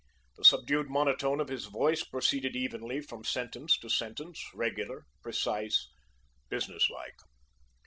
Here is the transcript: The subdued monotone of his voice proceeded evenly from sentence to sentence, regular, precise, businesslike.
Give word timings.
The 0.35 0.43
subdued 0.43 0.89
monotone 0.89 1.39
of 1.39 1.47
his 1.47 1.65
voice 1.67 2.03
proceeded 2.03 2.55
evenly 2.55 3.01
from 3.01 3.23
sentence 3.23 3.77
to 3.77 3.87
sentence, 3.87 4.43
regular, 4.55 5.05
precise, 5.21 5.91
businesslike. 6.49 7.19